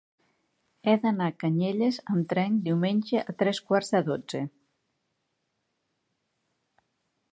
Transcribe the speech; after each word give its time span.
He 0.85 0.93
d'anar 1.03 1.25
a 1.31 1.35
Canyelles 1.43 1.99
amb 2.15 2.29
tren 2.31 2.57
diumenge 2.69 3.21
a 3.33 3.37
tres 3.43 3.61
quarts 3.67 3.95
de 3.97 4.03
dotze. 4.11 4.43